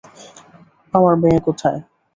[0.93, 1.79] আমার মেয়ে কোথায়?